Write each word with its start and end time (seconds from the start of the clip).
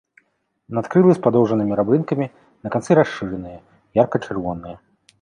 Надкрылы 0.77 1.13
з 1.17 1.21
падоўжнымі 1.27 1.77
рабрынкамі, 1.81 2.27
на 2.67 2.75
канцы 2.79 2.91
расшыраныя, 3.03 3.57
ярка-чырвоныя. 4.05 4.75